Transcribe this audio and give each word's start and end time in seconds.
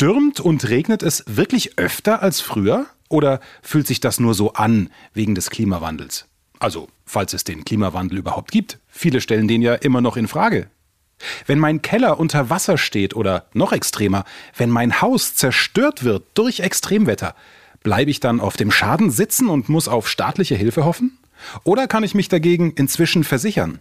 Stürmt 0.00 0.38
und 0.38 0.68
regnet 0.68 1.02
es 1.02 1.24
wirklich 1.26 1.76
öfter 1.76 2.22
als 2.22 2.40
früher? 2.40 2.86
Oder 3.08 3.40
fühlt 3.62 3.88
sich 3.88 3.98
das 3.98 4.20
nur 4.20 4.32
so 4.32 4.52
an 4.52 4.90
wegen 5.12 5.34
des 5.34 5.50
Klimawandels? 5.50 6.26
Also, 6.60 6.86
falls 7.04 7.32
es 7.32 7.42
den 7.42 7.64
Klimawandel 7.64 8.18
überhaupt 8.18 8.52
gibt. 8.52 8.78
Viele 8.86 9.20
stellen 9.20 9.48
den 9.48 9.60
ja 9.60 9.74
immer 9.74 10.00
noch 10.00 10.16
in 10.16 10.28
Frage. 10.28 10.70
Wenn 11.46 11.58
mein 11.58 11.82
Keller 11.82 12.20
unter 12.20 12.48
Wasser 12.48 12.78
steht 12.78 13.16
oder 13.16 13.46
noch 13.54 13.72
extremer, 13.72 14.24
wenn 14.56 14.70
mein 14.70 15.00
Haus 15.00 15.34
zerstört 15.34 16.04
wird 16.04 16.24
durch 16.34 16.60
Extremwetter, 16.60 17.34
bleibe 17.82 18.12
ich 18.12 18.20
dann 18.20 18.38
auf 18.38 18.56
dem 18.56 18.70
Schaden 18.70 19.10
sitzen 19.10 19.48
und 19.48 19.68
muss 19.68 19.88
auf 19.88 20.08
staatliche 20.08 20.54
Hilfe 20.54 20.84
hoffen? 20.84 21.18
Oder 21.64 21.88
kann 21.88 22.04
ich 22.04 22.14
mich 22.14 22.28
dagegen 22.28 22.70
inzwischen 22.70 23.24
versichern? 23.24 23.80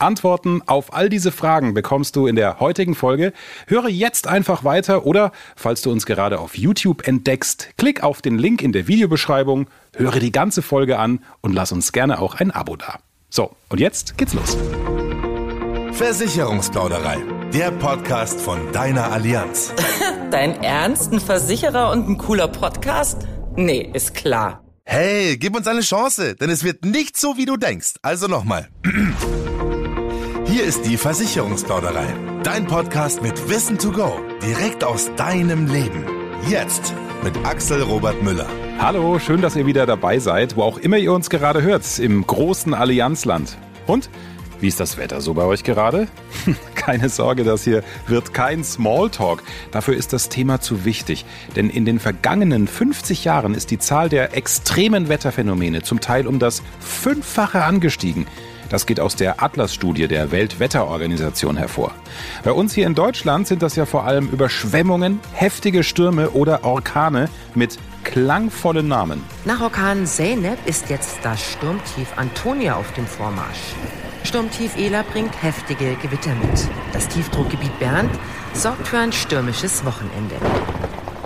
Antworten 0.00 0.62
auf 0.66 0.94
all 0.94 1.08
diese 1.08 1.32
Fragen 1.32 1.74
bekommst 1.74 2.16
du 2.16 2.26
in 2.26 2.36
der 2.36 2.60
heutigen 2.60 2.94
Folge. 2.94 3.32
Höre 3.66 3.88
jetzt 3.88 4.26
einfach 4.26 4.64
weiter 4.64 5.06
oder, 5.06 5.32
falls 5.56 5.82
du 5.82 5.90
uns 5.90 6.06
gerade 6.06 6.40
auf 6.40 6.56
YouTube 6.56 7.06
entdeckst, 7.06 7.70
klick 7.76 8.02
auf 8.02 8.22
den 8.22 8.38
Link 8.38 8.62
in 8.62 8.72
der 8.72 8.88
Videobeschreibung, 8.88 9.68
höre 9.96 10.20
die 10.20 10.32
ganze 10.32 10.62
Folge 10.62 10.98
an 10.98 11.20
und 11.40 11.54
lass 11.54 11.72
uns 11.72 11.92
gerne 11.92 12.20
auch 12.20 12.34
ein 12.36 12.50
Abo 12.50 12.76
da. 12.76 13.00
So, 13.28 13.54
und 13.68 13.80
jetzt 13.80 14.18
geht's 14.18 14.34
los. 14.34 14.56
Versicherungsplauderei, 15.92 17.18
der 17.52 17.70
Podcast 17.72 18.40
von 18.40 18.72
deiner 18.72 19.12
Allianz. 19.12 19.72
Dein 20.30 20.62
Ernst? 20.62 21.12
Ein 21.12 21.20
Versicherer 21.20 21.90
und 21.90 22.08
ein 22.08 22.18
cooler 22.18 22.48
Podcast? 22.48 23.26
Nee, 23.56 23.90
ist 23.92 24.14
klar. 24.14 24.64
Hey, 24.84 25.36
gib 25.36 25.54
uns 25.54 25.66
eine 25.66 25.82
Chance, 25.82 26.34
denn 26.34 26.50
es 26.50 26.64
wird 26.64 26.84
nicht 26.84 27.16
so, 27.16 27.36
wie 27.36 27.44
du 27.44 27.56
denkst. 27.56 27.94
Also 28.02 28.26
nochmal. 28.26 28.68
Hier 30.50 30.64
ist 30.64 30.84
die 30.84 30.96
Versicherungsplauderei. 30.96 32.12
Dein 32.42 32.66
Podcast 32.66 33.22
mit 33.22 33.48
Wissen 33.48 33.78
to 33.78 33.92
go. 33.92 34.18
Direkt 34.42 34.82
aus 34.82 35.08
deinem 35.14 35.68
Leben. 35.68 36.04
Jetzt 36.48 36.92
mit 37.22 37.36
Axel 37.46 37.82
Robert 37.82 38.20
Müller. 38.20 38.48
Hallo, 38.80 39.20
schön, 39.20 39.42
dass 39.42 39.54
ihr 39.54 39.66
wieder 39.66 39.86
dabei 39.86 40.18
seid, 40.18 40.56
wo 40.56 40.64
auch 40.64 40.78
immer 40.78 40.96
ihr 40.96 41.12
uns 41.12 41.30
gerade 41.30 41.62
hört, 41.62 42.00
im 42.00 42.26
großen 42.26 42.74
Allianzland. 42.74 43.58
Und 43.86 44.10
wie 44.58 44.66
ist 44.66 44.80
das 44.80 44.96
Wetter 44.96 45.20
so 45.20 45.34
bei 45.34 45.44
euch 45.44 45.62
gerade? 45.62 46.08
Keine 46.74 47.10
Sorge, 47.10 47.44
das 47.44 47.62
hier 47.62 47.84
wird 48.08 48.34
kein 48.34 48.64
Smalltalk. 48.64 49.44
Dafür 49.70 49.94
ist 49.94 50.12
das 50.12 50.30
Thema 50.30 50.60
zu 50.60 50.84
wichtig. 50.84 51.26
Denn 51.54 51.70
in 51.70 51.84
den 51.84 52.00
vergangenen 52.00 52.66
50 52.66 53.24
Jahren 53.24 53.54
ist 53.54 53.70
die 53.70 53.78
Zahl 53.78 54.08
der 54.08 54.36
extremen 54.36 55.08
Wetterphänomene 55.08 55.82
zum 55.82 56.00
Teil 56.00 56.26
um 56.26 56.40
das 56.40 56.64
Fünffache 56.80 57.62
angestiegen. 57.62 58.26
Das 58.70 58.86
geht 58.86 59.00
aus 59.00 59.16
der 59.16 59.42
Atlas-Studie 59.42 60.08
der 60.08 60.30
Weltwetterorganisation 60.30 61.56
hervor. 61.56 61.92
Bei 62.44 62.52
uns 62.52 62.72
hier 62.72 62.86
in 62.86 62.94
Deutschland 62.94 63.46
sind 63.46 63.62
das 63.62 63.76
ja 63.76 63.84
vor 63.84 64.04
allem 64.04 64.28
Überschwemmungen, 64.28 65.20
heftige 65.34 65.82
Stürme 65.82 66.30
oder 66.30 66.64
Orkane 66.64 67.28
mit 67.54 67.78
klangvollen 68.04 68.88
Namen. 68.88 69.22
Nach 69.44 69.60
Orkan 69.60 70.06
Zeynep 70.06 70.58
ist 70.66 70.88
jetzt 70.88 71.18
das 71.22 71.52
Sturmtief 71.52 72.08
Antonia 72.16 72.76
auf 72.76 72.90
dem 72.94 73.06
Vormarsch. 73.06 73.74
Sturmtief 74.22 74.76
Ela 74.76 75.02
bringt 75.02 75.42
heftige 75.42 75.96
Gewitter 75.96 76.34
mit. 76.34 76.68
Das 76.92 77.08
Tiefdruckgebiet 77.08 77.76
Bernd 77.78 78.10
sorgt 78.52 78.86
für 78.86 78.98
ein 78.98 79.12
stürmisches 79.12 79.84
Wochenende. 79.84 80.36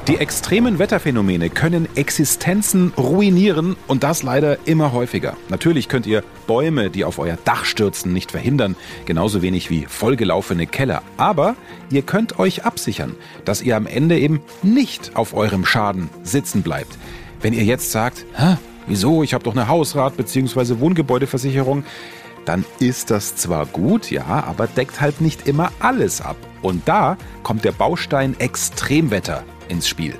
Die 0.07 0.19
extremen 0.19 0.79
Wetterphänomene 0.79 1.49
können 1.49 1.89
Existenzen 1.97 2.93
ruinieren 2.99 3.75
und 3.87 4.03
das 4.05 4.23
leider 4.23 4.59
immer 4.67 4.93
häufiger. 4.93 5.35
Natürlich 5.49 5.89
könnt 5.89 6.07
ihr 6.07 6.23
Bäume, 6.47 6.91
die 6.91 7.07
auf 7.07 7.19
euer 7.19 7.39
Dach 7.43 7.65
stürzen, 7.65 8.13
nicht 8.13 8.31
verhindern, 8.31 8.77
genauso 9.07 9.41
wenig 9.41 9.71
wie 9.71 9.87
vollgelaufene 9.87 10.67
Keller. 10.67 11.03
Aber 11.17 11.57
ihr 11.91 12.03
könnt 12.03 12.39
euch 12.39 12.67
absichern, 12.67 13.15
dass 13.47 13.63
ihr 13.63 13.79
am 13.79 13.87
Ende 13.87 14.19
eben 14.19 14.43
nicht 14.63 15.17
auf 15.17 15.33
eurem 15.33 15.65
Schaden 15.65 16.11
sitzen 16.23 16.61
bleibt. 16.61 16.99
Wenn 17.41 17.55
ihr 17.55 17.65
jetzt 17.65 17.91
sagt, 17.91 18.27
Hä, 18.35 18.59
wieso, 18.87 19.23
ich 19.23 19.33
habe 19.33 19.45
doch 19.45 19.57
eine 19.57 19.69
Hausrat- 19.69 20.19
bzw. 20.19 20.81
Wohngebäudeversicherung, 20.81 21.83
dann 22.45 22.67
ist 22.79 23.11
das 23.11 23.37
zwar 23.37 23.65
gut, 23.65 24.11
ja, 24.11 24.27
aber 24.47 24.67
deckt 24.67 25.01
halt 25.01 25.23
nicht 25.23 25.49
immer 25.49 25.73
alles 25.81 26.21
ab. 26.21 26.37
Und 26.61 26.87
da 26.87 27.17
kommt 27.43 27.65
der 27.65 27.73
Baustein 27.73 28.39
Extremwetter 28.39 29.45
ins 29.69 29.89
Spiel. 29.89 30.15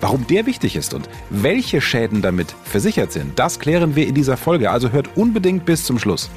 Warum 0.00 0.26
der 0.26 0.46
wichtig 0.46 0.76
ist 0.76 0.94
und 0.94 1.08
welche 1.30 1.80
Schäden 1.80 2.22
damit 2.22 2.54
versichert 2.64 3.12
sind, 3.12 3.38
das 3.38 3.58
klären 3.58 3.96
wir 3.96 4.06
in 4.06 4.14
dieser 4.14 4.36
Folge. 4.36 4.70
Also 4.70 4.90
hört 4.92 5.16
unbedingt 5.16 5.64
bis 5.64 5.84
zum 5.84 5.98
Schluss. 5.98 6.30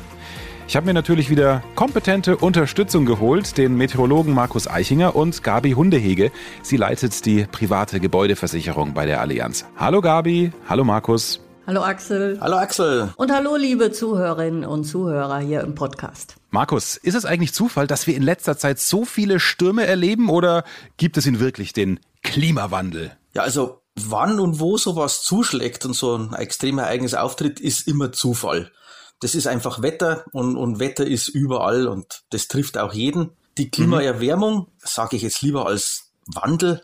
Ich 0.67 0.75
habe 0.75 0.85
mir 0.85 0.93
natürlich 0.93 1.29
wieder 1.29 1.61
kompetente 1.75 2.37
Unterstützung 2.37 3.05
geholt, 3.05 3.57
den 3.57 3.75
Meteorologen 3.75 4.33
Markus 4.33 4.67
Eichinger 4.67 5.15
und 5.15 5.43
Gabi 5.43 5.71
Hundehege. 5.71 6.31
Sie 6.61 6.77
leitet 6.77 7.25
die 7.25 7.45
private 7.45 7.99
Gebäudeversicherung 7.99 8.93
bei 8.93 9.05
der 9.05 9.21
Allianz. 9.21 9.65
Hallo 9.75 10.01
Gabi, 10.01 10.51
hallo 10.67 10.83
Markus. 10.83 11.41
Hallo 11.67 11.83
Axel. 11.83 12.37
Hallo 12.41 12.57
Axel. 12.57 13.13
Und 13.15 13.31
hallo 13.31 13.55
liebe 13.55 13.91
Zuhörerinnen 13.91 14.65
und 14.65 14.83
Zuhörer 14.83 15.39
hier 15.39 15.61
im 15.61 15.75
Podcast. 15.75 16.35
Markus, 16.53 16.97
ist 16.97 17.15
es 17.15 17.25
eigentlich 17.25 17.51
Zufall, 17.51 17.87
dass 17.87 18.05
wir 18.05 18.15
in 18.15 18.21
letzter 18.21 18.59
Zeit 18.59 18.79
so 18.79 19.05
viele 19.05 19.39
Stürme 19.39 19.87
erleben 19.87 20.29
oder 20.29 20.63
gibt 20.97 21.17
es 21.17 21.25
ihn 21.25 21.39
wirklich 21.39 21.73
den 21.73 21.99
Klimawandel? 22.21 23.17
Ja, 23.33 23.41
also 23.41 23.81
wann 23.95 24.39
und 24.39 24.59
wo 24.59 24.77
sowas 24.77 25.23
zuschlägt 25.23 25.83
und 25.83 25.95
so 25.95 26.15
ein 26.15 26.31
extremer 26.35 26.83
Ereignis 26.83 27.15
auftritt, 27.15 27.59
ist 27.59 27.87
immer 27.87 28.11
Zufall. 28.11 28.71
Das 29.19 29.33
ist 29.33 29.47
einfach 29.47 29.81
Wetter 29.81 30.25
und, 30.31 30.55
und 30.55 30.77
Wetter 30.77 31.07
ist 31.07 31.27
überall 31.27 31.87
und 31.87 32.21
das 32.29 32.47
trifft 32.47 32.77
auch 32.77 32.93
jeden. 32.93 33.31
Die 33.57 33.71
Klimaerwärmung, 33.71 34.55
mhm. 34.57 34.67
sage 34.77 35.15
ich 35.15 35.23
jetzt 35.23 35.41
lieber 35.41 35.65
als 35.65 36.11
Wandel, 36.27 36.83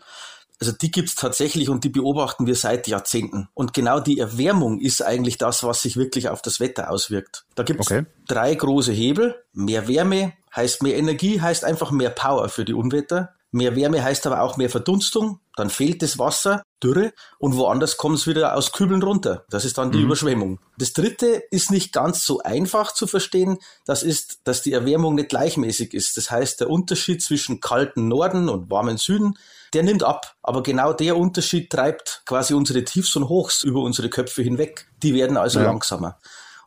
also 0.60 0.72
die 0.72 0.90
gibt's 0.90 1.14
tatsächlich 1.14 1.70
und 1.70 1.84
die 1.84 1.88
beobachten 1.88 2.46
wir 2.46 2.54
seit 2.54 2.86
Jahrzehnten. 2.86 3.48
Und 3.54 3.72
genau 3.72 3.98
die 3.98 4.18
Erwärmung 4.18 4.78
ist 4.78 5.02
eigentlich 5.02 5.38
das, 5.38 5.64
was 5.64 5.80
sich 5.80 5.96
wirklich 5.96 6.28
auf 6.28 6.42
das 6.42 6.60
Wetter 6.60 6.90
auswirkt. 6.90 7.46
Da 7.54 7.62
gibt's 7.62 7.90
okay. 7.90 8.04
drei 8.28 8.54
große 8.54 8.92
Hebel. 8.92 9.42
Mehr 9.54 9.88
Wärme 9.88 10.34
heißt 10.54 10.82
mehr 10.82 10.98
Energie, 10.98 11.40
heißt 11.40 11.64
einfach 11.64 11.90
mehr 11.90 12.10
Power 12.10 12.50
für 12.50 12.66
die 12.66 12.74
Unwetter. 12.74 13.34
Mehr 13.52 13.74
Wärme 13.74 14.04
heißt 14.04 14.26
aber 14.26 14.42
auch 14.42 14.58
mehr 14.58 14.70
Verdunstung, 14.70 15.40
dann 15.60 15.70
fehlt 15.70 16.02
das 16.02 16.18
Wasser, 16.18 16.62
Dürre 16.82 17.12
und 17.38 17.56
woanders 17.56 17.96
kommt 17.96 18.16
es 18.16 18.26
wieder 18.26 18.56
aus 18.56 18.72
Kübeln 18.72 19.02
runter. 19.02 19.44
Das 19.50 19.64
ist 19.64 19.78
dann 19.78 19.92
die 19.92 19.98
mhm. 19.98 20.06
Überschwemmung. 20.06 20.60
Das 20.78 20.92
dritte 20.92 21.42
ist 21.50 21.70
nicht 21.70 21.92
ganz 21.92 22.24
so 22.24 22.40
einfach 22.40 22.92
zu 22.92 23.06
verstehen. 23.06 23.58
Das 23.84 24.02
ist, 24.02 24.40
dass 24.44 24.62
die 24.62 24.72
Erwärmung 24.72 25.14
nicht 25.14 25.28
gleichmäßig 25.28 25.94
ist. 25.94 26.16
Das 26.16 26.30
heißt, 26.30 26.60
der 26.60 26.70
Unterschied 26.70 27.22
zwischen 27.22 27.60
kalten 27.60 28.08
Norden 28.08 28.48
und 28.48 28.70
warmen 28.70 28.96
Süden 28.96 29.36
der 29.72 29.82
nimmt 29.82 30.02
ab. 30.02 30.34
Aber 30.42 30.62
genau 30.62 30.92
der 30.92 31.16
Unterschied 31.16 31.70
treibt 31.70 32.22
quasi 32.26 32.54
unsere 32.54 32.84
Tiefs 32.84 33.14
und 33.16 33.28
Hochs 33.28 33.62
über 33.62 33.80
unsere 33.80 34.10
Köpfe 34.10 34.42
hinweg. 34.42 34.88
Die 35.02 35.14
werden 35.14 35.36
also 35.36 35.60
ja. 35.60 35.66
langsamer. 35.66 36.18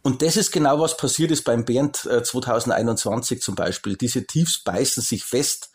Und 0.02 0.22
das 0.22 0.36
ist 0.36 0.52
genau, 0.52 0.80
was 0.80 0.98
passiert 0.98 1.32
ist 1.32 1.44
beim 1.44 1.64
Bernd 1.64 1.98
2021 1.98 3.38
äh, 3.38 3.42
zum 3.42 3.56
Beispiel. 3.56 3.96
Diese 3.96 4.26
Tiefs 4.26 4.60
beißen 4.64 5.02
sich 5.02 5.24
fest 5.24 5.72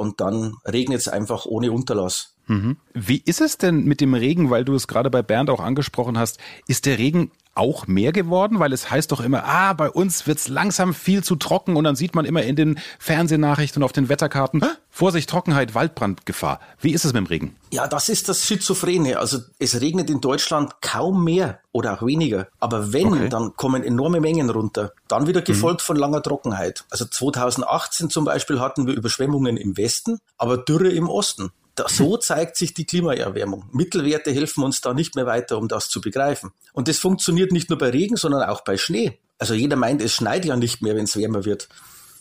und 0.00 0.22
dann 0.22 0.56
regnet 0.64 0.98
es 0.98 1.08
einfach 1.08 1.44
ohne 1.44 1.70
Unterlass. 1.72 2.34
Mhm. 2.46 2.78
Wie 2.94 3.18
ist 3.22 3.42
es 3.42 3.58
denn 3.58 3.84
mit 3.84 4.00
dem 4.00 4.14
Regen, 4.14 4.48
weil 4.48 4.64
du 4.64 4.74
es 4.74 4.88
gerade 4.88 5.10
bei 5.10 5.20
Bernd 5.20 5.50
auch 5.50 5.60
angesprochen 5.60 6.16
hast? 6.16 6.38
Ist 6.66 6.86
der 6.86 6.98
Regen 6.98 7.32
auch 7.54 7.86
mehr 7.86 8.10
geworden? 8.10 8.60
Weil 8.60 8.72
es 8.72 8.90
heißt 8.90 9.12
doch 9.12 9.20
immer, 9.20 9.44
ah, 9.44 9.74
bei 9.74 9.90
uns 9.90 10.26
wird's 10.26 10.48
langsam 10.48 10.94
viel 10.94 11.22
zu 11.22 11.36
trocken 11.36 11.76
und 11.76 11.84
dann 11.84 11.96
sieht 11.96 12.14
man 12.14 12.24
immer 12.24 12.42
in 12.42 12.56
den 12.56 12.78
Fernsehnachrichten 12.98 13.82
und 13.82 13.84
auf 13.84 13.92
den 13.92 14.08
Wetterkarten, 14.08 14.64
Vorsicht, 15.00 15.30
Trockenheit, 15.30 15.74
Waldbrandgefahr. 15.74 16.60
Wie 16.78 16.92
ist 16.92 17.06
es 17.06 17.14
mit 17.14 17.22
dem 17.22 17.26
Regen? 17.26 17.56
Ja, 17.72 17.88
das 17.88 18.10
ist 18.10 18.28
das 18.28 18.44
Schizophrene. 18.44 19.18
Also 19.18 19.38
es 19.58 19.80
regnet 19.80 20.10
in 20.10 20.20
Deutschland 20.20 20.82
kaum 20.82 21.24
mehr 21.24 21.60
oder 21.72 21.94
auch 21.94 22.04
weniger. 22.04 22.48
Aber 22.58 22.92
wenn, 22.92 23.06
okay. 23.06 23.30
dann 23.30 23.56
kommen 23.56 23.82
enorme 23.82 24.20
Mengen 24.20 24.50
runter. 24.50 24.92
Dann 25.08 25.26
wieder 25.26 25.40
gefolgt 25.40 25.80
mhm. 25.80 25.86
von 25.86 25.96
langer 25.96 26.22
Trockenheit. 26.22 26.84
Also 26.90 27.06
2018 27.06 28.10
zum 28.10 28.26
Beispiel 28.26 28.60
hatten 28.60 28.86
wir 28.86 28.92
Überschwemmungen 28.92 29.56
im 29.56 29.78
Westen, 29.78 30.18
aber 30.36 30.58
Dürre 30.58 30.90
im 30.90 31.08
Osten 31.08 31.50
so 31.88 32.16
zeigt 32.18 32.58
sich 32.58 32.74
die 32.74 32.84
Klimaerwärmung. 32.84 33.70
Mittelwerte 33.72 34.32
helfen 34.32 34.62
uns 34.62 34.82
da 34.82 34.92
nicht 34.92 35.16
mehr 35.16 35.24
weiter, 35.24 35.56
um 35.56 35.66
das 35.66 35.88
zu 35.88 36.02
begreifen. 36.02 36.50
Und 36.74 36.88
das 36.88 36.98
funktioniert 36.98 37.52
nicht 37.52 37.70
nur 37.70 37.78
bei 37.78 37.88
Regen, 37.88 38.16
sondern 38.16 38.42
auch 38.42 38.60
bei 38.60 38.76
Schnee. 38.76 39.18
Also 39.38 39.54
jeder 39.54 39.76
meint, 39.76 40.02
es 40.02 40.12
schneit 40.12 40.44
ja 40.44 40.56
nicht 40.56 40.82
mehr, 40.82 40.94
wenn 40.94 41.04
es 41.04 41.16
wärmer 41.16 41.46
wird. 41.46 41.70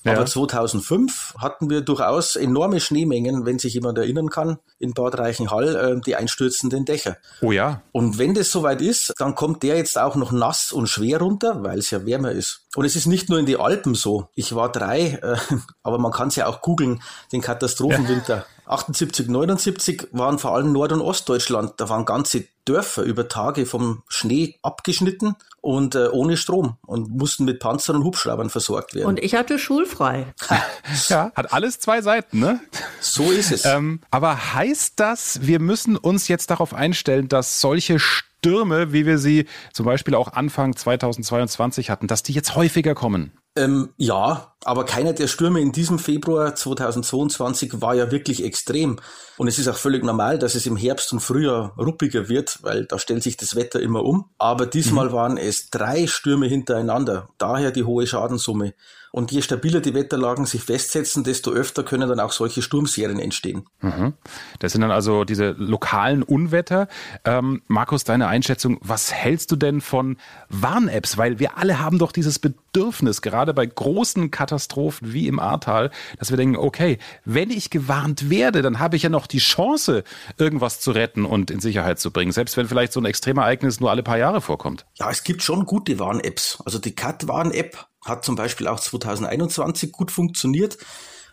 Ja. 0.04 0.14
Aber 0.14 0.26
2005 0.26 1.36
hatten 1.40 1.70
wir 1.70 1.82
durchaus 1.82 2.36
enorme 2.36 2.80
Schneemengen, 2.80 3.46
wenn 3.46 3.60
sich 3.60 3.74
jemand 3.74 3.98
erinnern 3.98 4.30
kann, 4.30 4.58
in 4.78 4.94
Bad 4.94 5.20
Reichenhall, 5.20 5.76
äh, 5.76 6.02
die 6.02 6.16
einstürzenden 6.16 6.86
Dächer. 6.86 7.18
Oh 7.42 7.52
ja. 7.52 7.82
Und 7.92 8.18
wenn 8.18 8.34
das 8.34 8.50
soweit 8.50 8.82
ist, 8.82 9.14
dann 9.18 9.36
kommt 9.36 9.62
der 9.64 9.76
jetzt 9.76 9.98
auch 9.98 10.16
noch 10.16 10.32
nass 10.32 10.72
und 10.72 10.88
schwer 10.88 11.20
runter, 11.20 11.64
weil 11.64 11.80
es 11.80 11.92
ja 11.92 12.06
wärmer 12.06 12.32
ist. 12.32 12.62
Und 12.76 12.86
es 12.86 12.96
ist 12.96 13.08
nicht 13.08 13.30
nur 13.30 13.40
in 13.40 13.46
die 13.46 13.58
Alpen 13.58 13.94
so. 13.94 14.30
Ich 14.36 14.56
war 14.56 14.72
drei, 14.72 15.20
äh, 15.22 15.38
aber 15.84 15.98
man 15.98 16.12
kann 16.12 16.30
es 16.30 16.36
ja 16.36 16.48
auch 16.48 16.62
googeln, 16.62 17.02
den 17.34 17.42
Katastrophenwinter. 17.42 18.38
Ja. 18.38 18.46
78, 18.70 19.28
79 19.28 20.08
waren 20.12 20.38
vor 20.38 20.54
allem 20.54 20.72
Nord- 20.72 20.92
und 20.92 21.02
Ostdeutschland, 21.02 21.74
da 21.78 21.90
waren 21.90 22.06
ganze 22.06 22.46
Dörfer 22.66 23.02
über 23.02 23.28
Tage 23.28 23.66
vom 23.66 24.04
Schnee 24.08 24.60
abgeschnitten 24.62 25.36
und 25.60 25.96
äh, 25.96 26.08
ohne 26.10 26.38
Strom 26.38 26.78
und 26.86 27.10
mussten 27.10 27.46
mit 27.46 27.60
Panzern 27.60 27.96
und 27.96 28.04
Hubschraubern 28.04 28.52
versorgt 28.52 28.94
werden. 28.94 29.08
Und 29.08 29.20
ich 29.20 29.34
hatte 29.34 29.58
schulfrei. 29.58 30.34
ja, 31.10 31.32
hat 31.34 31.52
alles 31.52 31.80
zwei 31.80 32.02
Seiten, 32.02 32.40
ne? 32.40 32.60
So 33.02 33.32
ist 33.32 33.52
es. 33.52 33.66
Ähm, 33.66 34.02
aber 34.12 34.54
heißt 34.54 34.94
das, 35.00 35.40
wir 35.42 35.60
müssen 35.60 35.98
uns 35.98 36.28
jetzt 36.28 36.52
darauf 36.52 36.76
einstellen, 36.76 37.28
dass 37.28 37.60
solche 37.60 37.98
Stürme, 37.98 38.94
wie 38.94 39.08
wir 39.08 39.18
sie 39.18 39.48
zum 39.74 39.88
Beispiel 39.88 40.14
auch 40.14 40.34
Anfang 40.34 40.76
2022 40.76 41.90
hatten, 41.90 42.06
dass 42.06 42.22
die 42.22 42.34
jetzt 42.34 42.56
häufiger 42.56 42.94
kommen? 42.94 43.32
Ähm, 43.56 43.90
ja, 43.98 44.54
aber 44.64 44.86
keiner 44.86 45.14
der 45.14 45.28
Stürme 45.28 45.60
in 45.60 45.72
diesem 45.72 46.00
Februar 46.00 46.56
2022 46.56 47.82
war 47.82 47.96
ja 47.96 48.12
wirklich 48.12 48.44
extrem. 48.44 49.00
Und 49.38 49.48
es 49.48 49.58
ist 49.58 49.68
auch 49.68 49.76
völlig 49.76 50.04
normal, 50.04 50.38
dass 50.38 50.56
es 50.56 50.66
im 50.66 50.78
Herbst 50.78 51.12
und 51.14 51.20
Frühjahr 51.20 51.74
ruppiger 51.78 52.30
wird, 52.30 52.60
weil 52.62 52.86
da 52.86 53.00
stellt 53.00 53.24
sich 53.24 53.38
das 53.38 53.56
Wetter 53.56 53.80
immer 53.80 54.04
um. 54.04 54.30
Aber 54.38 54.66
diesmal 54.66 55.10
mhm. 55.10 55.14
waren 55.14 55.38
es 55.38 55.70
drei 55.70 56.08
Stürme 56.08 56.48
hintereinander. 56.48 57.30
Daher 57.38 57.72
die 57.72 57.84
hohe 57.84 58.06
Schadensumme. 58.06 58.74
Und 59.12 59.32
je 59.32 59.42
stabiler 59.42 59.82
die 59.82 59.94
Wetterlagen 59.94 60.46
sich 60.46 60.64
festsetzen, 60.64 61.24
desto 61.24 61.52
öfter 61.52 61.84
können 61.84 62.08
dann 62.08 62.20
auch 62.20 62.32
solche 62.32 62.62
Sturmserien 62.62 63.20
entstehen. 63.20 63.66
Mhm. 63.82 64.14
Das 64.60 64.74
sind 64.74 64.82
dann 64.82 64.92
also 64.92 65.24
diese 65.24 65.52
lokalen 65.58 66.24
Unwetter. 66.24 66.88
Ähm, 67.26 67.62
Markus, 67.68 68.04
deine 68.04 68.28
Einschätzung, 68.28 68.78
was 68.82 69.12
hältst 69.12 69.52
du 69.52 69.56
denn 69.56 69.82
von 69.82 70.18
Warn-Apps? 70.50 71.18
Weil 71.18 71.40
wir 71.40 71.58
alle 71.58 71.80
haben 71.80 71.98
doch 71.98 72.12
dieses 72.12 72.40
Bedürfnis, 72.40 73.22
gerade 73.22 73.54
bei 73.54 73.66
großen 73.66 74.30
Katastrophen 74.32 75.12
wie 75.14 75.28
im 75.28 75.40
Ahrtal, 75.40 75.90
dass 76.20 76.30
wir 76.30 76.38
denken, 76.38 76.56
okay, 76.56 77.00
wenn 77.26 77.50
ich 77.50 77.70
gewarnt 77.70 78.30
werde, 78.30 78.62
dann 78.62 78.80
habe 78.80 78.96
ich 78.96 79.04
ja 79.04 79.10
noch 79.10 79.26
die 79.28 79.40
Chance, 79.40 80.04
irgendwas 80.38 80.80
zu 80.80 80.92
retten 80.92 81.26
und 81.26 81.50
in 81.50 81.60
Sicherheit 81.60 82.00
zu 82.00 82.12
bringen, 82.12 82.32
selbst 82.32 82.58
wenn 82.58 82.68
vielleicht 82.68 82.94
so 82.94 83.00
ein 83.00 83.06
Extremereignis 83.06 83.80
nur 83.80 83.90
alle 83.90 84.04
paar 84.04 84.18
Jahre 84.18 84.42
vorkommt. 84.42 84.86
Ja, 84.96 85.10
es 85.10 85.24
gibt 85.24 85.42
schon 85.42 85.66
gute 85.66 85.98
Warn-Apps. 85.98 86.62
Also 86.66 86.78
die 86.78 86.94
Cat-Warn-App 86.94 87.89
hat 88.10 88.26
zum 88.26 88.36
Beispiel 88.36 88.68
auch 88.68 88.80
2021 88.80 89.92
gut 89.92 90.12
funktioniert. 90.12 90.78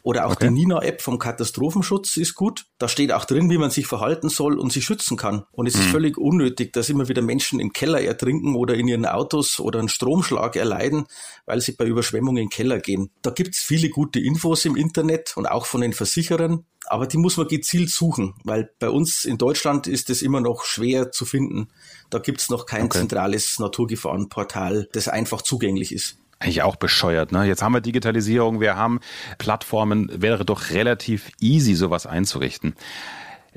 Oder 0.06 0.26
auch 0.26 0.34
okay. 0.34 0.46
die 0.46 0.54
Nina-App 0.54 1.02
vom 1.02 1.18
Katastrophenschutz 1.18 2.16
ist 2.16 2.36
gut. 2.36 2.66
Da 2.78 2.86
steht 2.86 3.10
auch 3.10 3.24
drin, 3.24 3.50
wie 3.50 3.58
man 3.58 3.70
sich 3.70 3.88
verhalten 3.88 4.28
soll 4.28 4.56
und 4.56 4.72
sich 4.72 4.84
schützen 4.84 5.16
kann. 5.16 5.46
Und 5.50 5.66
es 5.66 5.74
mhm. 5.74 5.80
ist 5.80 5.88
völlig 5.88 6.16
unnötig, 6.16 6.72
dass 6.72 6.88
immer 6.88 7.08
wieder 7.08 7.22
Menschen 7.22 7.58
im 7.58 7.72
Keller 7.72 8.00
ertrinken 8.00 8.54
oder 8.54 8.74
in 8.74 8.86
ihren 8.86 9.04
Autos 9.04 9.58
oder 9.58 9.80
einen 9.80 9.88
Stromschlag 9.88 10.54
erleiden, 10.54 11.06
weil 11.44 11.60
sie 11.60 11.72
bei 11.72 11.86
Überschwemmungen 11.86 12.36
in 12.36 12.44
den 12.44 12.50
Keller 12.50 12.78
gehen. 12.78 13.10
Da 13.22 13.30
gibt's 13.30 13.62
viele 13.62 13.88
gute 13.88 14.20
Infos 14.20 14.64
im 14.64 14.76
Internet 14.76 15.36
und 15.36 15.46
auch 15.46 15.66
von 15.66 15.80
den 15.80 15.92
Versicherern. 15.92 16.64
Aber 16.86 17.08
die 17.08 17.18
muss 17.18 17.36
man 17.36 17.48
gezielt 17.48 17.90
suchen, 17.90 18.34
weil 18.44 18.70
bei 18.78 18.90
uns 18.90 19.24
in 19.24 19.38
Deutschland 19.38 19.88
ist 19.88 20.08
es 20.08 20.22
immer 20.22 20.40
noch 20.40 20.64
schwer 20.64 21.10
zu 21.10 21.24
finden. 21.24 21.66
Da 22.10 22.20
gibt's 22.20 22.48
noch 22.48 22.66
kein 22.66 22.84
okay. 22.84 22.98
zentrales 22.98 23.58
Naturgefahrenportal, 23.58 24.88
das 24.92 25.08
einfach 25.08 25.42
zugänglich 25.42 25.90
ist. 25.90 26.20
Eigentlich 26.38 26.62
auch 26.62 26.76
bescheuert, 26.76 27.32
ne? 27.32 27.44
Jetzt 27.44 27.62
haben 27.62 27.72
wir 27.72 27.80
Digitalisierung, 27.80 28.60
wir 28.60 28.76
haben 28.76 29.00
Plattformen, 29.38 30.10
wäre 30.12 30.44
doch 30.44 30.70
relativ 30.70 31.30
easy, 31.40 31.74
sowas 31.74 32.06
einzurichten. 32.06 32.74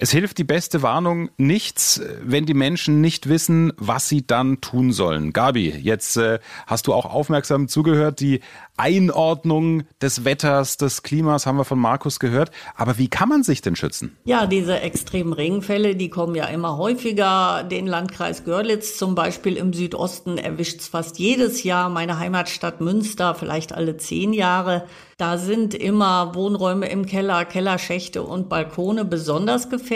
Es 0.02 0.12
hilft 0.12 0.38
die 0.38 0.46
beste 0.46 0.82
Warnung 0.82 1.30
nichts, 1.36 2.02
wenn 2.24 2.46
die 2.46 2.54
Menschen 2.54 3.02
nicht 3.02 3.28
wissen, 3.28 3.74
was 3.76 4.08
sie 4.08 4.26
dann 4.26 4.62
tun 4.62 4.94
sollen. 4.94 5.34
Gabi, 5.34 5.72
jetzt 5.72 6.16
äh, 6.16 6.40
hast 6.68 6.88
du 6.88 6.94
auch 6.94 7.06
aufmerksam 7.06 7.68
zugehört. 7.68 8.22
Die 8.22 8.40
Einordnung 8.78 9.84
des 10.02 10.24
Wetters, 10.24 10.78
des 10.78 11.04
Klimas 11.04 11.46
haben 11.46 11.58
wir 11.58 11.66
von 11.66 11.80
Markus 11.80 12.22
gehört. 12.22 12.52
Aber 12.78 12.98
wie 12.98 13.10
kann 13.10 13.28
man 13.28 13.44
sich 13.44 13.62
denn 13.62 13.76
schützen? 13.76 14.16
Ja, 14.24 14.46
diese 14.46 14.80
extremen 14.80 15.34
Regenfälle, 15.34 15.98
die 15.98 16.10
kommen 16.10 16.34
ja 16.34 16.46
immer 16.46 16.78
häufiger. 16.78 17.66
Den 17.70 17.86
Landkreis 17.86 18.46
Görlitz 18.46 18.98
zum 18.98 19.16
Beispiel 19.16 19.58
im 19.58 19.74
Südosten 19.74 20.38
erwischt 20.38 20.80
es 20.80 20.88
fast 20.88 21.20
jedes 21.20 21.64
Jahr. 21.64 21.90
Meine 21.90 22.20
Heimatstadt 22.20 22.80
Münster 22.80 23.36
vielleicht 23.36 23.74
alle 23.74 23.98
zehn 23.98 24.32
Jahre. 24.32 24.86
Da 25.18 25.38
sind 25.38 25.74
immer 25.74 26.34
Wohnräume 26.34 26.88
im 26.88 27.06
Keller, 27.06 27.44
Kellerschächte 27.44 28.24
und 28.24 28.48
Balkone 28.48 29.04
besonders 29.04 29.70
gefährdet 29.70 29.89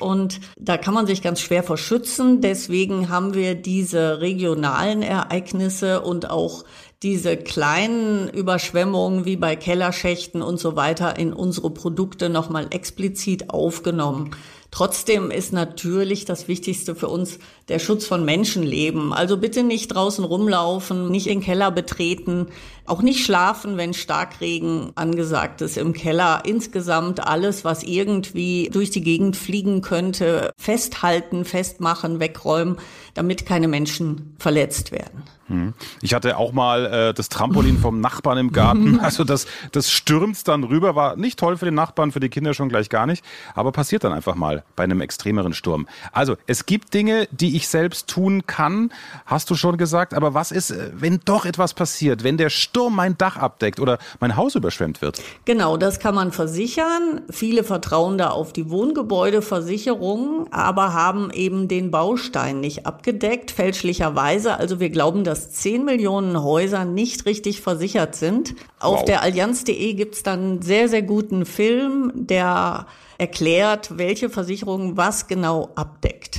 und 0.00 0.40
da 0.56 0.76
kann 0.76 0.94
man 0.94 1.06
sich 1.06 1.22
ganz 1.22 1.40
schwer 1.40 1.62
vor 1.62 1.76
schützen. 1.76 2.40
Deswegen 2.40 3.08
haben 3.08 3.34
wir 3.34 3.54
diese 3.54 4.20
regionalen 4.20 5.02
Ereignisse 5.02 6.00
und 6.00 6.30
auch 6.30 6.64
diese 7.02 7.36
kleinen 7.36 8.30
Überschwemmungen 8.30 9.26
wie 9.26 9.36
bei 9.36 9.56
Kellerschächten 9.56 10.40
und 10.40 10.58
so 10.58 10.74
weiter 10.74 11.18
in 11.18 11.34
unsere 11.34 11.70
Produkte 11.70 12.30
nochmal 12.30 12.68
explizit 12.70 13.50
aufgenommen. 13.50 14.30
Trotzdem 14.74 15.30
ist 15.30 15.52
natürlich 15.52 16.24
das 16.24 16.48
Wichtigste 16.48 16.96
für 16.96 17.06
uns 17.06 17.38
der 17.68 17.78
Schutz 17.78 18.06
von 18.06 18.24
Menschenleben. 18.24 19.12
Also 19.12 19.36
bitte 19.36 19.62
nicht 19.62 19.94
draußen 19.94 20.24
rumlaufen, 20.24 21.12
nicht 21.12 21.28
in 21.28 21.40
Keller 21.40 21.70
betreten, 21.70 22.48
auch 22.84 23.00
nicht 23.00 23.24
schlafen, 23.24 23.76
wenn 23.76 23.94
Starkregen 23.94 24.90
angesagt 24.96 25.60
ist 25.60 25.76
im 25.76 25.92
Keller. 25.92 26.42
Insgesamt 26.44 27.24
alles, 27.24 27.64
was 27.64 27.84
irgendwie 27.84 28.68
durch 28.72 28.90
die 28.90 29.02
Gegend 29.02 29.36
fliegen 29.36 29.80
könnte, 29.80 30.50
festhalten, 30.56 31.44
festmachen, 31.44 32.18
wegräumen, 32.18 32.78
damit 33.14 33.46
keine 33.46 33.68
Menschen 33.68 34.34
verletzt 34.40 34.90
werden. 34.90 35.22
Hm. 35.48 35.74
Ich 36.00 36.14
hatte 36.14 36.38
auch 36.38 36.52
mal 36.52 36.86
äh, 36.86 37.14
das 37.14 37.28
Trampolin 37.28 37.78
vom 37.78 38.00
Nachbarn 38.00 38.38
im 38.38 38.52
Garten. 38.52 39.00
Also 39.04 39.22
das, 39.24 39.46
das 39.72 39.90
stürmt 39.90 40.48
dann 40.48 40.64
rüber. 40.64 40.94
War 40.96 41.16
nicht 41.16 41.38
toll 41.38 41.58
für 41.58 41.66
den 41.66 41.74
Nachbarn, 41.74 42.10
für 42.10 42.20
die 42.20 42.30
Kinder 42.30 42.54
schon 42.54 42.70
gleich 42.70 42.88
gar 42.88 43.06
nicht. 43.06 43.22
Aber 43.54 43.70
passiert 43.70 44.02
dann 44.02 44.12
einfach 44.12 44.34
mal 44.34 44.64
bei 44.76 44.84
einem 44.84 45.02
extremeren 45.02 45.52
Sturm. 45.52 45.86
Also 46.10 46.36
es 46.46 46.64
gibt 46.64 46.94
Dinge, 46.94 47.28
die 47.30 47.54
ich 47.56 47.68
selbst 47.68 48.08
tun 48.08 48.46
kann, 48.46 48.90
hast 49.26 49.50
du 49.50 49.56
schon 49.56 49.76
gesagt. 49.76 50.14
Aber 50.14 50.32
was 50.32 50.52
ist, 50.52 50.70
äh, 50.70 50.90
wenn 50.94 51.20
doch 51.24 51.44
etwas 51.44 51.74
passiert, 51.74 52.24
wenn 52.24 52.38
der 52.38 52.48
Sturm 52.48 52.96
mein 52.96 53.18
Dach 53.18 53.36
abdeckt 53.36 53.78
oder 53.78 53.98
mein 54.20 54.36
Haus 54.36 54.54
überschwemmt 54.54 55.02
wird? 55.02 55.20
Genau, 55.44 55.76
das 55.76 56.00
kann 56.00 56.14
man 56.14 56.32
versichern. 56.32 57.20
Viele 57.28 57.62
vertrauen 57.62 58.16
da 58.16 58.30
auf 58.30 58.52
die 58.52 58.70
Wohngebäudeversicherung, 58.70 60.46
aber 60.50 60.94
haben 60.94 61.30
eben 61.30 61.68
den 61.68 61.90
Baustein 61.90 62.60
nicht 62.60 62.86
abgedeckt, 62.86 63.50
fälschlicherweise. 63.50 64.56
Also 64.58 64.80
wir 64.80 64.90
glauben, 64.90 65.24
dass 65.24 65.33
dass 65.34 65.50
10 65.50 65.84
Millionen 65.84 66.40
Häuser 66.44 66.84
nicht 66.84 67.26
richtig 67.26 67.60
versichert 67.60 68.14
sind. 68.14 68.54
Auf 68.78 69.00
wow. 69.00 69.04
der 69.04 69.22
allianz.de 69.22 69.94
gibt 69.94 70.14
es 70.14 70.22
dann 70.22 70.40
einen 70.40 70.62
sehr, 70.62 70.88
sehr 70.88 71.02
guten 71.02 71.44
Film, 71.44 72.12
der 72.14 72.86
erklärt, 73.18 73.98
welche 73.98 74.30
Versicherung 74.30 74.96
was 74.96 75.26
genau 75.26 75.70
abdeckt. 75.74 76.38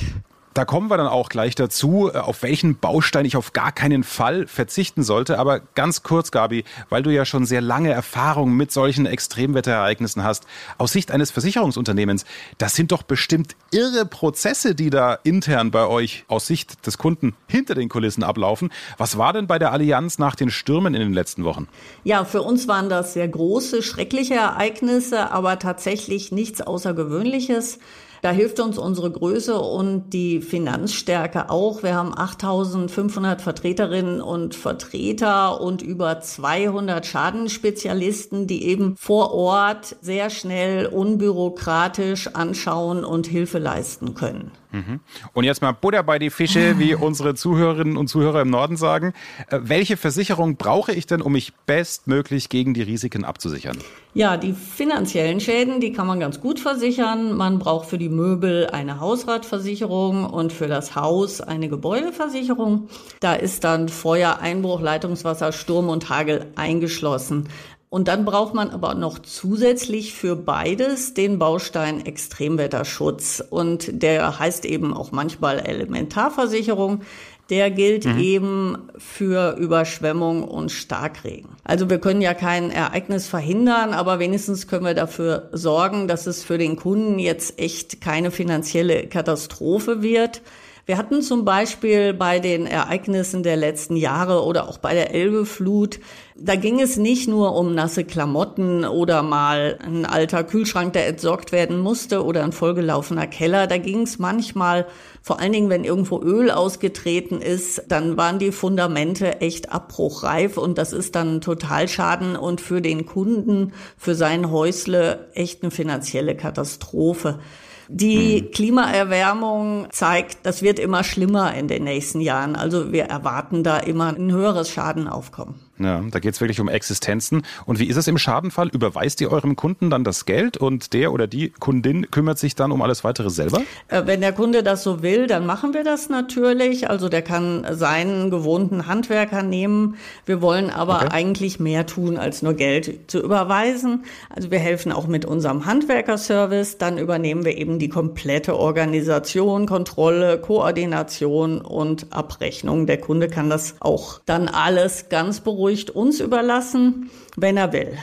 Da 0.56 0.64
kommen 0.64 0.88
wir 0.88 0.96
dann 0.96 1.06
auch 1.06 1.28
gleich 1.28 1.54
dazu, 1.54 2.10
äh, 2.10 2.16
auf 2.16 2.42
welchen 2.42 2.78
Baustein 2.78 3.26
ich 3.26 3.36
auf 3.36 3.52
gar 3.52 3.72
keinen 3.72 4.04
Fall 4.04 4.46
verzichten 4.46 5.02
sollte. 5.02 5.38
Aber 5.38 5.60
ganz 5.60 6.02
kurz, 6.02 6.30
Gabi, 6.30 6.64
weil 6.88 7.02
du 7.02 7.10
ja 7.10 7.26
schon 7.26 7.44
sehr 7.44 7.60
lange 7.60 7.92
Erfahrung 7.92 8.54
mit 8.54 8.72
solchen 8.72 9.04
Extremwetterereignissen 9.04 10.24
hast, 10.24 10.46
aus 10.78 10.92
Sicht 10.92 11.10
eines 11.10 11.30
Versicherungsunternehmens, 11.30 12.24
das 12.56 12.74
sind 12.74 12.90
doch 12.90 13.02
bestimmt 13.02 13.54
irre 13.70 14.06
Prozesse, 14.06 14.74
die 14.74 14.88
da 14.88 15.18
intern 15.24 15.70
bei 15.70 15.86
euch 15.86 16.24
aus 16.26 16.46
Sicht 16.46 16.86
des 16.86 16.96
Kunden 16.96 17.36
hinter 17.48 17.74
den 17.74 17.90
Kulissen 17.90 18.24
ablaufen. 18.24 18.70
Was 18.96 19.18
war 19.18 19.34
denn 19.34 19.46
bei 19.46 19.58
der 19.58 19.72
Allianz 19.72 20.18
nach 20.18 20.36
den 20.36 20.48
Stürmen 20.48 20.94
in 20.94 21.02
den 21.02 21.12
letzten 21.12 21.44
Wochen? 21.44 21.68
Ja, 22.02 22.24
für 22.24 22.40
uns 22.40 22.66
waren 22.66 22.88
das 22.88 23.12
sehr 23.12 23.28
große, 23.28 23.82
schreckliche 23.82 24.36
Ereignisse, 24.36 25.30
aber 25.32 25.58
tatsächlich 25.58 26.32
nichts 26.32 26.62
Außergewöhnliches. 26.62 27.78
Da 28.26 28.32
hilft 28.32 28.58
uns 28.58 28.76
unsere 28.76 29.08
Größe 29.08 29.56
und 29.56 30.10
die 30.12 30.40
Finanzstärke 30.40 31.48
auch. 31.48 31.84
Wir 31.84 31.94
haben 31.94 32.12
8500 32.12 33.40
Vertreterinnen 33.40 34.20
und 34.20 34.56
Vertreter 34.56 35.60
und 35.60 35.80
über 35.80 36.20
200 36.20 37.06
Schadenspezialisten, 37.06 38.48
die 38.48 38.64
eben 38.64 38.96
vor 38.96 39.32
Ort 39.32 39.94
sehr 40.00 40.30
schnell 40.30 40.86
unbürokratisch 40.86 42.34
anschauen 42.34 43.04
und 43.04 43.28
Hilfe 43.28 43.60
leisten 43.60 44.14
können. 44.14 44.50
Mhm. 44.72 45.00
Und 45.32 45.44
jetzt 45.44 45.62
mal 45.62 45.72
Butter 45.72 46.02
bei 46.02 46.18
die 46.18 46.30
Fische, 46.30 46.78
wie 46.78 46.94
unsere 47.06 47.34
Zuhörerinnen 47.34 47.96
und 47.96 48.08
Zuhörer 48.08 48.42
im 48.42 48.50
Norden 48.50 48.76
sagen. 48.76 49.12
Äh, 49.50 49.60
welche 49.62 49.96
Versicherung 49.96 50.56
brauche 50.56 50.92
ich 50.92 51.06
denn, 51.06 51.20
um 51.20 51.32
mich 51.32 51.52
bestmöglich 51.66 52.48
gegen 52.48 52.74
die 52.74 52.82
Risiken 52.82 53.24
abzusichern? 53.24 53.78
Ja, 54.14 54.38
die 54.38 54.54
finanziellen 54.54 55.40
Schäden, 55.40 55.80
die 55.80 55.92
kann 55.92 56.06
man 56.06 56.20
ganz 56.20 56.40
gut 56.40 56.58
versichern. 56.58 57.36
Man 57.36 57.58
braucht 57.58 57.88
für 57.88 57.98
die 57.98 58.08
Möbel 58.08 58.66
eine 58.68 58.98
Hausratversicherung 58.98 60.24
und 60.24 60.54
für 60.54 60.68
das 60.68 60.96
Haus 60.96 61.42
eine 61.42 61.68
Gebäudeversicherung. 61.68 62.88
Da 63.20 63.34
ist 63.34 63.64
dann 63.64 63.90
Feuer, 63.90 64.38
Einbruch, 64.40 64.80
Leitungswasser, 64.80 65.52
Sturm 65.52 65.90
und 65.90 66.08
Hagel 66.08 66.46
eingeschlossen. 66.56 67.48
Und 67.88 68.08
dann 68.08 68.24
braucht 68.24 68.52
man 68.52 68.70
aber 68.70 68.94
noch 68.94 69.20
zusätzlich 69.20 70.14
für 70.14 70.34
beides 70.34 71.14
den 71.14 71.38
Baustein 71.38 72.04
Extremwetterschutz. 72.04 73.42
Und 73.48 74.02
der 74.02 74.38
heißt 74.38 74.64
eben 74.64 74.92
auch 74.92 75.12
manchmal 75.12 75.60
Elementarversicherung. 75.60 77.02
der 77.48 77.70
gilt 77.70 78.06
mhm. 78.06 78.18
eben 78.18 78.76
für 78.98 79.56
Überschwemmung 79.56 80.42
und 80.42 80.72
Starkregen. 80.72 81.50
Also 81.62 81.88
wir 81.88 82.00
können 82.00 82.20
ja 82.20 82.34
kein 82.34 82.72
Ereignis 82.72 83.28
verhindern, 83.28 83.92
aber 83.92 84.18
wenigstens 84.18 84.66
können 84.66 84.84
wir 84.84 84.94
dafür 84.94 85.48
sorgen, 85.52 86.08
dass 86.08 86.26
es 86.26 86.42
für 86.42 86.58
den 86.58 86.74
Kunden 86.74 87.20
jetzt 87.20 87.60
echt 87.60 88.00
keine 88.00 88.32
finanzielle 88.32 89.06
Katastrophe 89.06 90.02
wird. 90.02 90.42
Wir 90.86 90.98
hatten 90.98 91.20
zum 91.20 91.44
Beispiel 91.44 92.14
bei 92.14 92.38
den 92.38 92.64
Ereignissen 92.64 93.42
der 93.42 93.56
letzten 93.56 93.96
Jahre 93.96 94.44
oder 94.44 94.68
auch 94.68 94.78
bei 94.78 94.94
der 94.94 95.12
Elbeflut, 95.12 95.98
da 96.36 96.54
ging 96.54 96.80
es 96.80 96.96
nicht 96.96 97.26
nur 97.26 97.56
um 97.56 97.74
nasse 97.74 98.04
Klamotten 98.04 98.84
oder 98.84 99.24
mal 99.24 99.80
ein 99.84 100.06
alter 100.06 100.44
Kühlschrank, 100.44 100.92
der 100.92 101.08
entsorgt 101.08 101.50
werden 101.50 101.80
musste 101.80 102.24
oder 102.24 102.44
ein 102.44 102.52
vollgelaufener 102.52 103.26
Keller. 103.26 103.66
Da 103.66 103.78
ging 103.78 104.02
es 104.02 104.20
manchmal, 104.20 104.86
vor 105.22 105.40
allen 105.40 105.50
Dingen, 105.50 105.70
wenn 105.70 105.82
irgendwo 105.82 106.20
Öl 106.22 106.52
ausgetreten 106.52 107.40
ist, 107.42 107.82
dann 107.88 108.16
waren 108.16 108.38
die 108.38 108.52
Fundamente 108.52 109.40
echt 109.40 109.72
abbruchreif 109.72 110.56
und 110.56 110.78
das 110.78 110.92
ist 110.92 111.16
dann 111.16 111.40
Totalschaden 111.40 112.36
und 112.36 112.60
für 112.60 112.80
den 112.80 113.06
Kunden, 113.06 113.72
für 113.96 114.14
sein 114.14 114.52
Häusle 114.52 115.30
echt 115.34 115.64
eine 115.64 115.72
finanzielle 115.72 116.36
Katastrophe. 116.36 117.40
Die 117.88 118.40
hm. 118.40 118.50
Klimaerwärmung 118.50 119.86
zeigt, 119.90 120.38
das 120.44 120.62
wird 120.62 120.78
immer 120.78 121.04
schlimmer 121.04 121.54
in 121.54 121.68
den 121.68 121.84
nächsten 121.84 122.20
Jahren. 122.20 122.56
Also 122.56 122.92
wir 122.92 123.04
erwarten 123.04 123.62
da 123.62 123.78
immer 123.78 124.14
ein 124.14 124.32
höheres 124.32 124.70
Schadenaufkommen. 124.70 125.65
Ja, 125.78 126.02
da 126.10 126.20
geht 126.20 126.32
es 126.32 126.40
wirklich 126.40 126.60
um 126.60 126.68
Existenzen. 126.68 127.42
Und 127.66 127.78
wie 127.78 127.86
ist 127.86 127.96
es 127.96 128.08
im 128.08 128.16
Schadenfall? 128.16 128.68
Überweist 128.68 129.20
ihr 129.20 129.30
eurem 129.30 129.56
Kunden 129.56 129.90
dann 129.90 130.04
das 130.04 130.24
Geld 130.24 130.56
und 130.56 130.94
der 130.94 131.12
oder 131.12 131.26
die 131.26 131.50
Kundin 131.50 132.10
kümmert 132.10 132.38
sich 132.38 132.54
dann 132.54 132.72
um 132.72 132.80
alles 132.80 133.04
weitere 133.04 133.28
selber? 133.28 133.60
Äh, 133.88 134.02
wenn 134.06 134.22
der 134.22 134.32
Kunde 134.32 134.62
das 134.62 134.82
so 134.82 135.02
will, 135.02 135.26
dann 135.26 135.44
machen 135.44 135.74
wir 135.74 135.84
das 135.84 136.08
natürlich. 136.08 136.88
Also 136.88 137.10
der 137.10 137.20
kann 137.20 137.66
seinen 137.72 138.30
gewohnten 138.30 138.86
Handwerker 138.86 139.42
nehmen. 139.42 139.96
Wir 140.24 140.40
wollen 140.40 140.70
aber 140.70 140.96
okay. 140.96 141.08
eigentlich 141.10 141.60
mehr 141.60 141.84
tun, 141.84 142.16
als 142.16 142.40
nur 142.40 142.54
Geld 142.54 143.10
zu 143.10 143.22
überweisen. 143.22 144.04
Also 144.30 144.50
wir 144.50 144.58
helfen 144.58 144.92
auch 144.92 145.06
mit 145.06 145.26
unserem 145.26 145.66
Handwerkerservice. 145.66 146.78
Dann 146.78 146.96
übernehmen 146.96 147.44
wir 147.44 147.56
eben 147.58 147.78
die 147.78 147.90
komplette 147.90 148.58
Organisation, 148.58 149.66
Kontrolle, 149.66 150.38
Koordination 150.38 151.60
und 151.60 152.06
Abrechnung. 152.14 152.86
Der 152.86 152.98
Kunde 152.98 153.28
kann 153.28 153.50
das 153.50 153.74
auch 153.80 154.20
dann 154.24 154.48
alles 154.48 155.10
ganz 155.10 155.40
beruhigt 155.40 155.65
beruhigt 155.66 155.90
uns 155.90 156.20
überlassen, 156.20 157.10
wenn 157.34 157.56
er 157.56 157.72
will. 157.72 157.98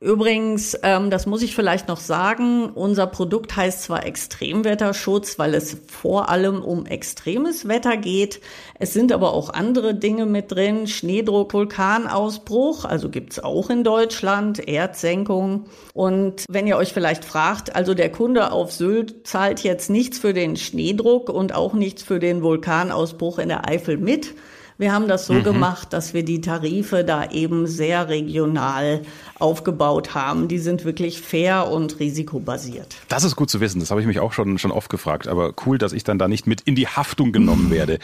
Übrigens, 0.00 0.78
ähm, 0.84 1.10
das 1.10 1.26
muss 1.26 1.42
ich 1.42 1.56
vielleicht 1.56 1.88
noch 1.88 1.98
sagen, 1.98 2.70
unser 2.70 3.08
Produkt 3.08 3.56
heißt 3.56 3.82
zwar 3.82 4.06
Extremwetterschutz, 4.06 5.40
weil 5.40 5.54
es 5.54 5.78
vor 5.88 6.28
allem 6.28 6.62
um 6.62 6.86
extremes 6.86 7.66
Wetter 7.66 7.96
geht. 7.96 8.40
Es 8.78 8.92
sind 8.92 9.10
aber 9.10 9.34
auch 9.34 9.50
andere 9.50 9.96
Dinge 9.96 10.26
mit 10.26 10.52
drin. 10.52 10.86
Schneedruck, 10.86 11.52
Vulkanausbruch, 11.52 12.84
also 12.84 13.08
gibt's 13.08 13.40
auch 13.40 13.68
in 13.70 13.82
Deutschland, 13.82 14.68
Erdsenkung. 14.68 15.64
Und 15.94 16.44
wenn 16.48 16.68
ihr 16.68 16.76
euch 16.76 16.92
vielleicht 16.92 17.24
fragt, 17.24 17.74
also 17.74 17.94
der 17.94 18.12
Kunde 18.12 18.52
auf 18.52 18.70
Sylt 18.70 19.26
zahlt 19.26 19.64
jetzt 19.64 19.90
nichts 19.90 20.20
für 20.20 20.32
den 20.32 20.56
Schneedruck 20.56 21.28
und 21.28 21.52
auch 21.52 21.72
nichts 21.72 22.04
für 22.04 22.20
den 22.20 22.44
Vulkanausbruch 22.44 23.40
in 23.40 23.48
der 23.48 23.68
Eifel 23.68 23.96
mit 23.96 24.36
wir 24.78 24.92
haben 24.92 25.08
das 25.08 25.26
so 25.26 25.34
mhm. 25.34 25.42
gemacht, 25.42 25.92
dass 25.92 26.14
wir 26.14 26.24
die 26.24 26.40
Tarife 26.40 27.02
da 27.02 27.30
eben 27.30 27.66
sehr 27.66 28.08
regional 28.08 29.02
aufgebaut 29.40 30.14
haben. 30.14 30.46
Die 30.46 30.58
sind 30.58 30.84
wirklich 30.84 31.20
fair 31.20 31.68
und 31.68 31.98
risikobasiert. 31.98 32.96
Das 33.08 33.24
ist 33.24 33.34
gut 33.34 33.50
zu 33.50 33.60
wissen. 33.60 33.80
Das 33.80 33.90
habe 33.90 34.00
ich 34.00 34.06
mich 34.06 34.20
auch 34.20 34.32
schon, 34.32 34.56
schon 34.58 34.70
oft 34.70 34.88
gefragt. 34.88 35.26
Aber 35.26 35.52
cool, 35.66 35.78
dass 35.78 35.92
ich 35.92 36.04
dann 36.04 36.18
da 36.18 36.28
nicht 36.28 36.46
mit 36.46 36.60
in 36.60 36.76
die 36.76 36.86
Haftung 36.86 37.32
genommen 37.32 37.70
werde. 37.72 37.98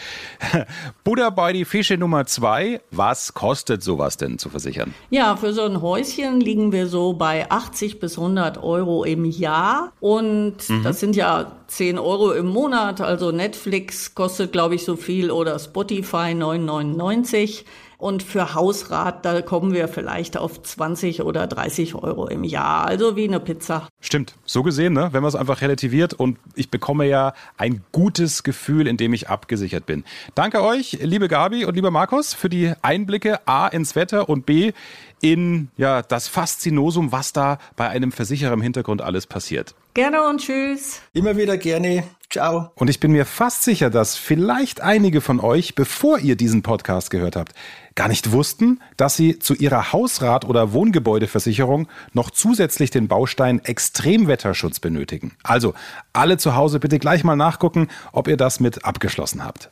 Buddha 1.05 1.29
bei 1.29 1.53
die 1.53 1.63
Fische 1.63 1.97
Nummer 1.97 2.25
zwei. 2.25 2.81
Was 2.91 3.33
kostet 3.33 3.81
sowas 3.81 4.17
denn 4.17 4.37
zu 4.37 4.49
versichern? 4.49 4.93
Ja, 5.09 5.37
für 5.37 5.53
so 5.53 5.63
ein 5.63 5.81
Häuschen 5.81 6.41
liegen 6.41 6.73
wir 6.73 6.87
so 6.87 7.13
bei 7.13 7.49
80 7.49 8.01
bis 8.01 8.17
100 8.17 8.61
Euro 8.61 9.05
im 9.05 9.23
Jahr. 9.23 9.93
Und 10.01 10.69
mhm. 10.69 10.83
das 10.83 10.99
sind 10.99 11.15
ja 11.15 11.53
10 11.67 11.97
Euro 11.99 12.31
im 12.31 12.47
Monat. 12.47 13.01
Also 13.01 13.31
Netflix 13.31 14.13
kostet, 14.13 14.51
glaube 14.51 14.75
ich, 14.75 14.83
so 14.83 14.95
viel 14.95 15.31
oder 15.31 15.57
Spotify 15.59 16.33
9 16.33 16.64
9,99 16.69 17.63
und 17.97 18.23
für 18.23 18.53
Hausrat, 18.53 19.25
da 19.25 19.41
kommen 19.41 19.73
wir 19.73 19.87
vielleicht 19.87 20.37
auf 20.37 20.61
20 20.61 21.21
oder 21.21 21.47
30 21.47 21.95
Euro 21.95 22.27
im 22.27 22.43
Jahr, 22.43 22.85
also 22.85 23.15
wie 23.15 23.25
eine 23.25 23.39
Pizza. 23.39 23.87
Stimmt, 24.01 24.35
so 24.45 24.63
gesehen, 24.63 24.93
ne? 24.93 25.09
wenn 25.11 25.21
man 25.21 25.29
es 25.29 25.35
einfach 25.35 25.61
relativiert 25.61 26.13
und 26.13 26.37
ich 26.55 26.69
bekomme 26.69 27.07
ja 27.07 27.33
ein 27.57 27.83
gutes 27.91 28.43
Gefühl, 28.43 28.87
in 28.87 28.97
dem 28.97 29.13
ich 29.13 29.29
abgesichert 29.29 29.85
bin. 29.85 30.03
Danke 30.35 30.61
euch, 30.61 30.99
liebe 31.01 31.27
Gabi 31.27 31.65
und 31.65 31.75
lieber 31.75 31.91
Markus, 31.91 32.33
für 32.33 32.49
die 32.49 32.73
Einblicke 32.81 33.39
A 33.47 33.67
ins 33.67 33.95
Wetter 33.95 34.29
und 34.29 34.45
B 34.45 34.73
in 35.21 35.69
ja, 35.77 36.01
das 36.01 36.27
Faszinosum, 36.27 37.11
was 37.11 37.33
da 37.33 37.57
bei 37.75 37.89
einem 37.89 38.11
Versicherer 38.11 38.53
im 38.53 38.61
Hintergrund 38.61 39.01
alles 39.01 39.25
passiert. 39.25 39.73
Gerne 39.93 40.27
und 40.27 40.41
tschüss. 40.41 41.01
Immer 41.13 41.37
wieder 41.37 41.57
gerne. 41.57 42.03
Ciao. 42.35 42.69
Und 42.75 42.89
ich 42.89 42.99
bin 42.99 43.13
mir 43.13 43.25
fast 43.25 43.63
sicher, 43.63 43.89
dass 43.89 44.17
vielleicht 44.17 44.81
einige 44.81 45.21
von 45.21 45.39
euch, 45.39 45.73
bevor 45.73 46.19
ihr 46.19 46.35
diesen 46.35 46.63
Podcast 46.63 47.09
gehört 47.09 47.37
habt, 47.37 47.53
gar 47.95 48.09
nicht 48.09 48.33
wussten, 48.33 48.81
dass 48.97 49.15
sie 49.15 49.39
zu 49.39 49.53
ihrer 49.53 49.93
Hausrat- 49.93 50.43
oder 50.43 50.73
Wohngebäudeversicherung 50.73 51.87
noch 52.11 52.29
zusätzlich 52.29 52.89
den 52.89 53.07
Baustein 53.07 53.63
Extremwetterschutz 53.63 54.81
benötigen. 54.81 55.37
Also 55.43 55.75
alle 56.11 56.35
zu 56.35 56.57
Hause 56.57 56.81
bitte 56.81 56.99
gleich 56.99 57.23
mal 57.23 57.37
nachgucken, 57.37 57.87
ob 58.11 58.27
ihr 58.27 58.35
das 58.35 58.59
mit 58.59 58.83
abgeschlossen 58.83 59.41
habt. 59.41 59.69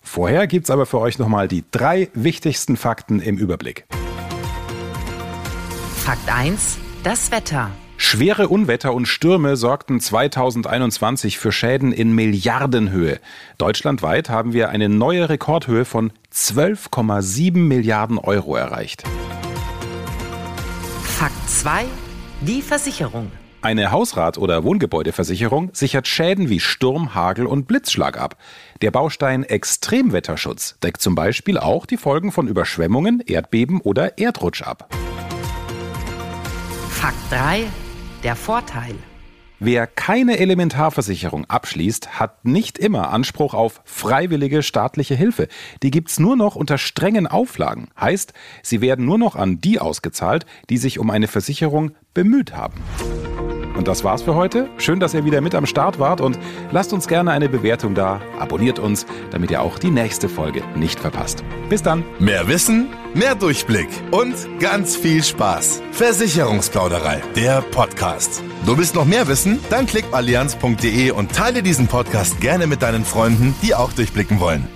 Vorher 0.00 0.48
gibt's 0.48 0.68
aber 0.68 0.84
für 0.84 0.98
euch 0.98 1.20
nochmal 1.20 1.46
die 1.46 1.62
drei 1.70 2.10
wichtigsten 2.12 2.76
Fakten 2.76 3.20
im 3.20 3.38
Überblick. 3.38 3.86
Fakt 5.98 6.28
1. 6.28 6.78
Das 7.04 7.30
Wetter. 7.30 7.70
Schwere 8.04 8.48
Unwetter 8.48 8.92
und 8.92 9.06
Stürme 9.06 9.56
sorgten 9.56 10.00
2021 10.00 11.38
für 11.38 11.52
Schäden 11.52 11.92
in 11.92 12.12
Milliardenhöhe. 12.12 13.20
Deutschlandweit 13.58 14.28
haben 14.28 14.52
wir 14.52 14.70
eine 14.70 14.88
neue 14.88 15.28
Rekordhöhe 15.28 15.84
von 15.84 16.12
12,7 16.34 17.56
Milliarden 17.56 18.18
Euro 18.18 18.56
erreicht. 18.56 19.04
Fakt 21.04 21.48
2. 21.48 21.84
Die 22.40 22.60
Versicherung. 22.60 23.30
Eine 23.62 23.92
Hausrat- 23.92 24.36
oder 24.36 24.64
Wohngebäudeversicherung 24.64 25.70
sichert 25.72 26.08
Schäden 26.08 26.50
wie 26.50 26.58
Sturm, 26.58 27.14
Hagel 27.14 27.46
und 27.46 27.68
Blitzschlag 27.68 28.18
ab. 28.18 28.36
Der 28.82 28.90
Baustein 28.90 29.44
Extremwetterschutz 29.44 30.76
deckt 30.82 31.00
zum 31.00 31.14
Beispiel 31.14 31.56
auch 31.56 31.86
die 31.86 31.96
Folgen 31.96 32.32
von 32.32 32.48
Überschwemmungen, 32.48 33.20
Erdbeben 33.24 33.80
oder 33.80 34.18
Erdrutsch 34.18 34.62
ab. 34.62 34.92
Fakt 36.90 37.30
3. 37.30 37.68
Der 38.22 38.36
Vorteil. 38.36 38.94
Wer 39.58 39.88
keine 39.88 40.38
Elementarversicherung 40.38 41.44
abschließt, 41.46 42.20
hat 42.20 42.44
nicht 42.44 42.78
immer 42.78 43.10
Anspruch 43.10 43.52
auf 43.52 43.80
freiwillige 43.84 44.62
staatliche 44.62 45.16
Hilfe. 45.16 45.48
Die 45.82 45.90
gibt's 45.90 46.20
nur 46.20 46.36
noch 46.36 46.54
unter 46.54 46.78
strengen 46.78 47.26
Auflagen. 47.26 47.88
Heißt, 48.00 48.32
sie 48.62 48.80
werden 48.80 49.06
nur 49.06 49.18
noch 49.18 49.34
an 49.34 49.60
die 49.60 49.80
ausgezahlt, 49.80 50.46
die 50.70 50.78
sich 50.78 51.00
um 51.00 51.10
eine 51.10 51.26
Versicherung 51.26 51.96
bemüht 52.14 52.54
haben. 52.54 52.80
Und 53.76 53.88
das 53.88 54.04
war's 54.04 54.22
für 54.22 54.34
heute. 54.34 54.68
Schön, 54.76 55.00
dass 55.00 55.14
ihr 55.14 55.24
wieder 55.24 55.40
mit 55.40 55.54
am 55.54 55.66
Start 55.66 55.98
wart 55.98 56.20
und 56.20 56.38
lasst 56.70 56.92
uns 56.92 57.08
gerne 57.08 57.30
eine 57.30 57.48
Bewertung 57.48 57.94
da. 57.94 58.20
Abonniert 58.38 58.78
uns, 58.78 59.06
damit 59.30 59.50
ihr 59.50 59.62
auch 59.62 59.78
die 59.78 59.90
nächste 59.90 60.28
Folge 60.28 60.62
nicht 60.74 61.00
verpasst. 61.00 61.42
Bis 61.68 61.82
dann. 61.82 62.04
Mehr 62.18 62.48
Wissen, 62.48 62.88
mehr 63.14 63.34
Durchblick 63.34 63.88
und 64.10 64.34
ganz 64.60 64.96
viel 64.96 65.22
Spaß. 65.22 65.82
Versicherungsplauderei, 65.92 67.22
der 67.36 67.62
Podcast. 67.62 68.42
Du 68.66 68.76
willst 68.78 68.94
noch 68.94 69.06
mehr 69.06 69.26
wissen? 69.28 69.58
Dann 69.70 69.86
klick 69.86 70.04
allianz.de 70.12 71.10
und 71.10 71.32
teile 71.32 71.62
diesen 71.62 71.88
Podcast 71.88 72.40
gerne 72.40 72.66
mit 72.66 72.82
deinen 72.82 73.04
Freunden, 73.04 73.54
die 73.62 73.74
auch 73.74 73.92
durchblicken 73.92 74.38
wollen. 74.40 74.68